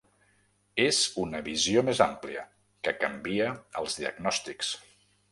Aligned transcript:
És 0.83 1.01
una 1.23 1.41
visió 1.47 1.83
més 1.89 1.99
àmplia, 2.05 2.45
que 2.87 2.93
canvia 3.03 3.51
els 3.83 3.99
diagnòstics. 3.99 4.73